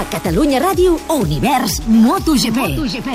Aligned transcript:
A 0.00 0.04
Catalunya 0.08 0.56
Ràdio, 0.56 0.94
Univers 1.12 1.82
MotoGP. 1.84 2.56
MotoGP. 2.56 3.08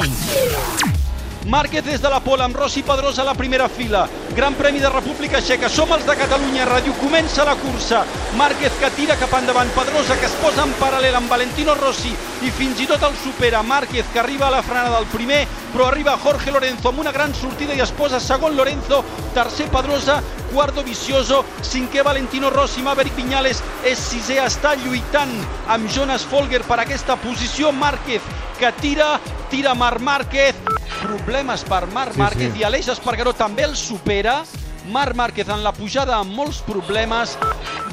Márquez 1.49 1.83
des 1.85 2.01
de 2.01 2.09
la 2.09 2.19
Pola 2.19 2.45
amb 2.45 2.55
Rossi 2.57 2.83
Pedrosa 2.85 3.23
a 3.23 3.25
la 3.25 3.33
primera 3.33 3.67
fila. 3.69 4.07
Gran 4.35 4.53
Premi 4.53 4.79
de 4.79 4.89
República 4.89 5.41
Txeca. 5.41 5.69
Som 5.69 5.91
els 5.93 6.05
de 6.05 6.15
Catalunya 6.17 6.65
Ràdio. 6.69 6.93
Comença 7.01 7.45
la 7.45 7.55
cursa. 7.57 8.03
Márquez 8.37 8.73
que 8.77 8.89
tira 8.97 9.17
cap 9.17 9.33
endavant. 9.37 9.69
Pedrosa 9.73 10.17
que 10.21 10.29
es 10.29 10.37
posa 10.41 10.65
en 10.65 10.73
paral·lel 10.77 11.17
amb 11.17 11.29
Valentino 11.29 11.73
Rossi 11.77 12.13
i 12.45 12.53
fins 12.53 12.81
i 12.81 12.87
tot 12.89 13.01
el 13.05 13.17
supera. 13.21 13.63
Márquez 13.63 14.05
que 14.13 14.21
arriba 14.21 14.47
a 14.47 14.55
la 14.57 14.63
frenada 14.63 14.99
del 14.99 15.09
primer, 15.09 15.45
però 15.73 15.89
arriba 15.89 16.17
Jorge 16.21 16.53
Lorenzo 16.53 16.89
amb 16.89 17.01
una 17.01 17.11
gran 17.11 17.33
sortida 17.33 17.73
i 17.73 17.81
es 17.81 17.93
posa 17.97 18.19
segon 18.19 18.55
Lorenzo, 18.57 19.03
tercer 19.33 19.69
Pedrosa, 19.73 20.21
Guardo 20.51 20.83
Vicioso, 20.83 21.43
cinquè 21.61 22.03
Valentino 22.03 22.49
Rossi, 22.49 22.81
Maverick 22.85 23.15
Viñales 23.17 23.61
és 23.83 23.99
sisè, 23.99 24.39
està 24.45 24.75
lluitant 24.83 25.33
amb 25.67 25.89
Jonas 25.91 26.25
Folger 26.25 26.63
per 26.67 26.79
aquesta 26.83 27.15
posició. 27.21 27.71
Márquez 27.71 28.21
que 28.59 28.71
tira, 28.81 29.19
tira 29.51 29.73
Marc 29.75 29.99
Márquez, 30.01 30.55
problemes 31.01 31.63
per 31.63 31.85
Marc 31.87 32.13
Sí, 32.13 32.19
Márquez 32.19 32.53
sí. 32.53 32.59
i 32.59 32.63
Aleix 32.63 32.87
Espargaró 32.93 33.33
també 33.33 33.63
el 33.63 33.75
supera. 33.75 34.43
Marc 34.91 35.15
Márquez 35.15 35.49
en 35.49 35.63
la 35.63 35.73
pujada 35.73 36.19
amb 36.19 36.31
molts 36.37 36.61
problemes. 36.61 37.37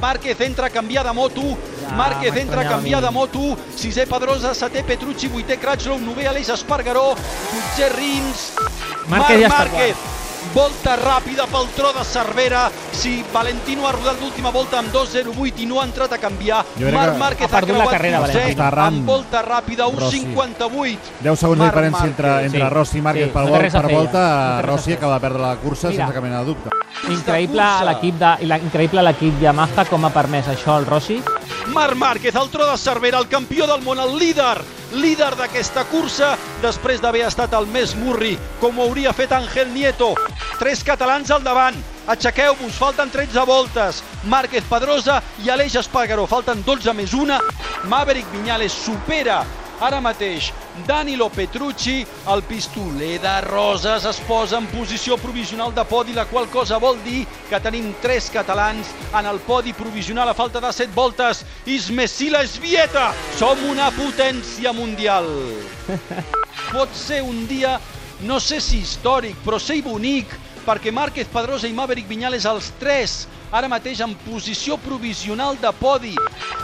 Márquez 0.01 0.41
entra 0.41 0.67
a 0.67 0.71
canviar 0.71 1.07
de 1.07 1.12
moto. 1.12 1.57
Márquez 1.97 2.37
entra 2.37 2.62
a 2.62 2.69
canviar 2.69 3.03
de 3.03 3.11
moto. 3.11 3.57
Sisè 3.77 4.07
Pedrosa, 4.07 4.53
setè 4.55 4.84
Petrucci, 4.84 5.29
vuitè 5.29 5.59
Crutchlow, 5.59 5.98
novè 6.03 6.27
Aleix 6.29 6.51
Espargaró, 6.53 7.15
dotzè 7.17 7.93
Rins. 7.97 8.51
Márquez 9.09 9.41
ja 9.41 9.48
està 9.48 9.59
Márquez. 9.59 9.97
Volta 10.53 10.97
ràpida 10.98 11.22
pel 11.37 11.69
tro 11.77 11.93
de 11.93 12.05
Cervera. 12.05 12.71
Si 12.93 13.25
Valentino 13.33 13.87
ha 13.89 13.93
rodat 13.93 14.21
l'última 14.21 14.51
volta 14.51 14.79
amb 14.79 14.93
2.08 14.93 15.63
i 15.65 15.67
no 15.67 15.81
ha 15.81 15.87
entrat 15.89 16.13
a 16.13 16.19
canviar, 16.19 16.65
Marc 16.79 17.15
que 17.15 17.19
Márquez 17.19 17.49
ha 17.49 17.61
la 17.61 17.67
creuat 17.67 17.91
carrera, 17.91 18.21
Valentino. 18.21 18.51
Està 18.53 18.69
errant. 18.69 18.99
amb 18.99 19.07
volta 19.07 19.43
ràpida, 19.43 19.89
Rossi. 19.91 20.21
1.58. 20.27 20.98
10 21.23 21.41
segons 21.41 21.59
de 21.59 21.71
diferència 21.71 22.06
entre, 22.06 22.34
entre 22.45 22.61
Sí, 22.61 22.75
Rossi 22.75 22.98
i 22.98 23.03
Márquez 23.03 23.27
sí, 23.27 23.33
per, 23.33 23.45
no 23.45 23.56
vol, 23.56 23.71
per 23.71 23.87
volta. 23.93 24.62
Rossi 24.62 24.93
acaba 24.93 25.15
de 25.15 25.21
perdre 25.21 25.43
la 25.43 25.56
cursa 25.56 25.89
Mira. 25.89 26.05
sense 26.05 26.15
cap 26.15 26.23
mena 26.23 26.43
de 26.43 26.53
dubte. 26.53 26.71
Increïble 27.09 27.71
l'equip 27.89 28.21
de, 28.21 28.34
i 28.45 28.47
la, 28.47 28.59
increïble 28.59 29.03
l'equip 29.03 29.41
Yamaha 29.43 29.87
com 29.89 30.05
ha 30.05 30.12
permès 30.12 30.53
això 30.53 30.77
al 30.77 30.87
Rossi. 30.87 31.23
Marc 31.73 31.97
Márquez, 31.97 32.34
el 32.37 32.51
tro 32.51 32.67
de 32.69 32.77
Cervera, 32.77 33.19
el 33.19 33.28
campió 33.28 33.67
del 33.67 33.83
món, 33.83 33.99
el 33.99 34.19
líder, 34.19 34.61
líder 34.93 35.33
d'aquesta 35.39 35.85
cursa, 35.91 36.35
després 36.62 37.01
d'haver 37.03 37.25
estat 37.27 37.55
el 37.59 37.67
més 37.73 37.95
murri, 37.98 38.37
com 38.61 38.79
ho 38.79 38.87
hauria 38.87 39.12
fet 39.17 39.33
Ángel 39.33 39.73
Nieto. 39.73 40.12
Tres 40.59 40.84
catalans 40.87 41.31
al 41.31 41.43
davant, 41.43 41.79
aixequeu-vos, 42.12 42.77
falten 42.79 43.11
13 43.11 43.47
voltes. 43.49 44.03
Márquez 44.31 44.67
Pedrosa 44.71 45.21
i 45.45 45.51
Aleix 45.51 45.77
Espargaró, 45.81 46.27
falten 46.31 46.62
12 46.67 46.95
més 46.99 47.15
una. 47.15 47.41
Maverick 47.91 48.31
Viñales 48.34 48.73
supera 48.73 49.43
ara 49.83 50.01
mateix 50.01 50.53
Danilo 50.87 51.28
Petrucci, 51.28 52.06
el 52.33 52.42
pistoler 52.42 53.20
de 53.20 53.41
Roses 53.42 54.06
es 54.09 54.19
posa 54.25 54.56
en 54.56 54.67
posició 54.73 55.19
provisional 55.20 55.75
de 55.75 55.84
podi, 55.84 56.15
la 56.17 56.25
qual 56.25 56.48
cosa 56.48 56.78
vol 56.81 56.97
dir 57.05 57.27
que 57.51 57.61
tenim 57.61 57.91
tres 58.01 58.31
catalans 58.33 58.89
en 59.12 59.28
el 59.28 59.39
podi 59.45 59.75
provisional 59.77 60.31
a 60.31 60.34
falta 60.34 60.61
de 60.65 60.73
7 60.73 60.93
voltes. 60.95 61.45
Ismesila 61.67 62.41
Esvieta, 62.43 63.11
som 63.37 63.61
una 63.69 63.91
potència 63.93 64.73
mundial. 64.73 65.28
Pot 66.73 66.97
ser 66.97 67.20
un 67.23 67.45
dia, 67.47 67.77
no 68.25 68.41
sé 68.41 68.61
si 68.61 68.81
històric, 68.81 69.37
però 69.45 69.61
ser 69.61 69.83
bonic, 69.84 70.33
perquè 70.65 70.93
Márquez 70.95 71.28
Pedrosa 71.28 71.69
i 71.69 71.77
Maverick 71.77 72.09
Viñales, 72.09 72.48
els 72.48 72.70
tres, 72.81 73.27
ara 73.53 73.69
mateix 73.69 74.00
en 74.00 74.17
posició 74.25 74.81
provisional 74.81 75.61
de 75.61 75.75
podi. 75.77 76.15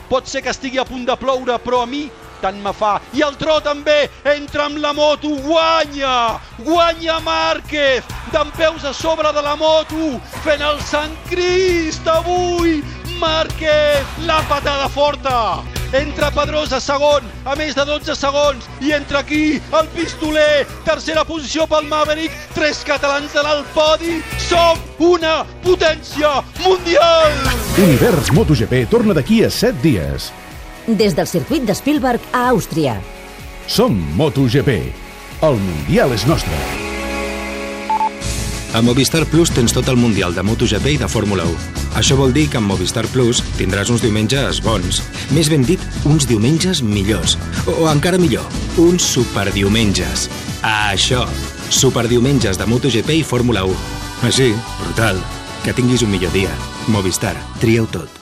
Pot 0.08 0.26
ser 0.30 0.40
que 0.40 0.54
estigui 0.54 0.80
a 0.80 0.88
punt 0.88 1.04
de 1.04 1.16
ploure, 1.20 1.58
però 1.60 1.82
a 1.84 1.90
mi 1.90 2.06
tant 2.42 2.60
me 2.64 2.72
fa. 2.76 2.98
I 3.14 3.24
el 3.26 3.36
tro 3.40 3.58
també 3.64 3.98
entra 4.34 4.66
amb 4.68 4.82
la 4.82 4.92
moto, 4.96 5.34
guanya! 5.46 6.38
Guanya 6.64 7.18
Márquez! 7.24 8.04
D'en 8.32 8.52
peus 8.58 8.84
a 8.84 8.92
sobre 8.92 9.32
de 9.32 9.42
la 9.42 9.56
moto, 9.56 10.18
fent 10.44 10.62
el 10.62 10.80
Sant 10.84 11.16
Crist 11.30 12.06
avui! 12.08 12.82
Márquez, 13.18 14.06
la 14.26 14.42
patada 14.48 14.88
forta! 14.88 15.64
Entra 15.92 16.28
Pedrosa 16.30 16.82
segon, 16.84 17.24
a 17.48 17.54
més 17.56 17.72
de 17.72 17.84
12 17.88 18.12
segons, 18.18 18.66
i 18.84 18.92
entra 18.92 19.22
aquí 19.24 19.56
el 19.56 19.86
pistoler, 19.94 20.66
tercera 20.84 21.24
posició 21.24 21.64
pel 21.70 21.88
Maverick, 21.88 22.34
tres 22.52 22.82
catalans 22.84 23.32
de 23.32 23.44
l'alt 23.46 23.70
podi, 23.72 24.18
som 24.50 24.76
una 25.00 25.38
potència 25.64 26.42
mundial! 26.60 27.32
Univers 27.80 28.28
MotoGP 28.36 28.84
torna 28.92 29.16
d'aquí 29.16 29.40
a 29.46 29.50
7 29.50 29.80
dies. 29.80 30.28
Des 30.88 31.14
del 31.14 31.26
circuit 31.28 31.66
de 31.68 31.74
Spielberg 31.76 32.20
a 32.32 32.48
Àustria. 32.48 32.94
Som 33.68 33.92
MotoGP. 34.16 34.78
El 35.44 35.58
Mundial 35.60 36.14
és 36.16 36.24
nostre. 36.24 36.56
A 38.72 38.80
Movistar 38.80 39.26
Plus 39.28 39.52
tens 39.52 39.74
tot 39.76 39.88
el 39.92 40.00
Mundial 40.00 40.32
de 40.32 40.42
MotoGP 40.42 40.94
i 40.94 40.96
de 41.02 41.08
Fórmula 41.08 41.44
1. 41.44 41.84
Això 42.00 42.16
vol 42.16 42.32
dir 42.32 42.46
que 42.48 42.56
amb 42.56 42.72
Movistar 42.72 43.04
Plus 43.12 43.42
tindràs 43.58 43.92
uns 43.92 44.00
diumenges 44.00 44.62
bons. 44.64 45.02
Més 45.36 45.52
ben 45.52 45.64
dit, 45.68 45.82
uns 46.08 46.24
diumenges 46.28 46.80
millors. 46.80 47.36
O 47.68 47.84
encara 47.92 48.16
millor, 48.16 48.48
uns 48.80 49.04
superdiumenges. 49.04 50.30
Això, 50.64 51.26
superdiumenges 51.68 52.56
de 52.56 52.64
MotoGP 52.64 53.18
i 53.20 53.26
Fórmula 53.28 53.66
1. 53.68 53.76
Així, 54.30 54.54
brutal. 54.86 55.20
Que 55.66 55.76
tinguis 55.76 56.00
un 56.06 56.16
millor 56.16 56.32
dia. 56.32 56.54
Movistar, 56.88 57.36
tria-ho 57.60 57.84
tot. 57.92 58.18